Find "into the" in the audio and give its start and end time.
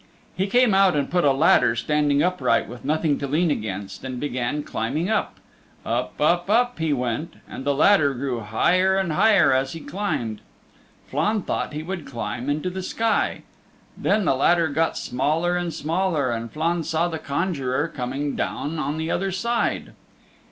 12.49-12.81